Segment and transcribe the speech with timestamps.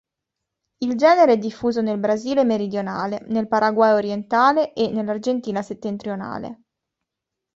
[0.79, 6.61] Il genere è diffuso nel Brasile meridionale, nel Paraguay orientale e nell'Argentina settentrionale.